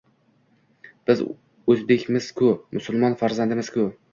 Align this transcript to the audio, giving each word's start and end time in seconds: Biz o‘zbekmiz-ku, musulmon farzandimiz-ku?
Biz 1.09 1.21
o‘zbekmiz-ku, 1.73 2.51
musulmon 2.79 3.21
farzandimiz-ku? 3.23 3.89